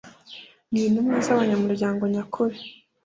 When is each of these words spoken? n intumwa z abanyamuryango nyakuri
n 0.71 0.73
intumwa 0.83 1.17
z 1.25 1.27
abanyamuryango 1.33 2.03
nyakuri 2.13 2.57